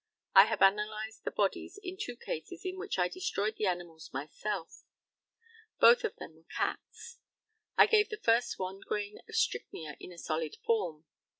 I 0.33 0.45
have 0.45 0.63
analysed 0.63 1.25
the 1.25 1.29
bodies 1.29 1.77
in 1.83 1.95
two 1.95 2.15
cases 2.15 2.65
in 2.65 2.79
which 2.79 2.97
I 2.97 3.07
destroyed 3.07 3.57
the 3.59 3.67
animals 3.67 4.09
myself. 4.11 4.81
Both 5.79 6.03
of 6.03 6.15
them 6.15 6.33
were 6.33 6.47
cats. 6.57 7.19
I 7.77 7.85
gave 7.85 8.09
the 8.09 8.17
first 8.17 8.57
one 8.57 8.79
grain 8.79 9.19
of 9.29 9.35
strychnia 9.35 9.97
in 9.99 10.11
a 10.11 10.17
solid 10.17 10.55
form. 10.65 11.05